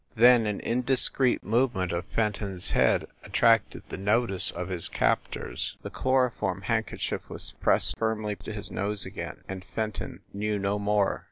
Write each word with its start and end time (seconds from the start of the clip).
Then, 0.15 0.47
an 0.47 0.61
indiscreet 0.61 1.43
movement 1.43 1.91
of 1.91 2.05
Fenton 2.05 2.57
s 2.57 2.71
head 2.71 3.01
52 3.01 3.05
FIND 3.05 3.05
THE 3.05 3.05
WOMAN 3.05 3.29
attracted 3.29 3.83
the 3.89 3.97
notice 3.97 4.49
of 4.49 4.67
his 4.69 4.89
captors. 4.89 5.77
The 5.83 5.91
chloroform 5.91 6.61
handkerchief 6.63 7.29
was 7.29 7.53
pressed 7.61 7.95
firmly 7.99 8.35
to 8.37 8.51
his 8.51 8.71
nose 8.71 9.05
again, 9.05 9.43
and 9.47 9.63
Fenton 9.63 10.21
knew 10.33 10.57
no 10.57 10.79
more. 10.79 11.19